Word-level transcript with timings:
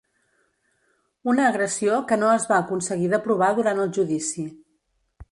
Una 1.33 1.43
agressió 1.49 1.99
que 2.11 2.17
no 2.21 2.31
es 2.37 2.47
va 2.51 2.57
aconseguir 2.61 3.09
de 3.11 3.19
provar 3.27 3.51
durant 3.59 3.83
el 3.85 3.93
judici. 3.99 4.47